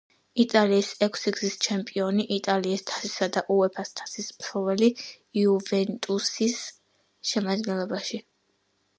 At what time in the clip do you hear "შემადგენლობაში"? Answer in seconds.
7.33-8.21